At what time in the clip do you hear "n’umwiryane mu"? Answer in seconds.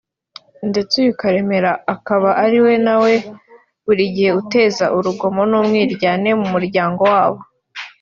5.49-6.45